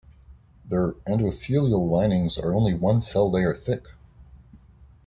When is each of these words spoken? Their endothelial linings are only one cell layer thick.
Their 0.65 0.93
endothelial 1.05 1.87
linings 1.87 2.39
are 2.39 2.55
only 2.55 2.73
one 2.73 3.01
cell 3.01 3.29
layer 3.29 3.53
thick. 3.53 3.85